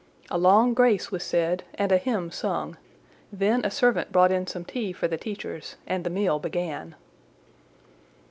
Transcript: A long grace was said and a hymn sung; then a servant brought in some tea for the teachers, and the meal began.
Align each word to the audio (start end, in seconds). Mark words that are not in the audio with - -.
A 0.31 0.37
long 0.39 0.73
grace 0.73 1.11
was 1.11 1.21
said 1.23 1.63
and 1.75 1.91
a 1.91 1.99
hymn 1.99 2.31
sung; 2.31 2.75
then 3.31 3.63
a 3.63 3.69
servant 3.69 4.11
brought 4.11 4.31
in 4.31 4.47
some 4.47 4.65
tea 4.65 4.93
for 4.93 5.07
the 5.07 5.15
teachers, 5.15 5.75
and 5.85 6.03
the 6.03 6.09
meal 6.09 6.39
began. 6.39 6.95